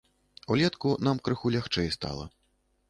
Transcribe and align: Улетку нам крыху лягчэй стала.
Улетку 0.55 0.95
нам 1.09 1.21
крыху 1.29 1.53
лягчэй 1.59 1.95
стала. 1.99 2.25